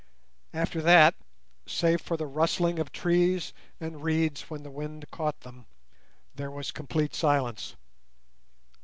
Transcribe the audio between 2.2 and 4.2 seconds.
rustling of trees and